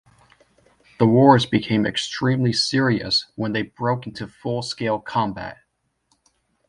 The 0.97 1.05
wars 1.05 1.45
became 1.45 1.85
extremely 1.85 2.51
serious 2.53 3.27
when 3.35 3.53
they 3.53 3.61
broke 3.61 4.07
into 4.07 4.25
full 4.25 4.63
scale 4.63 4.99
combat. 4.99 5.59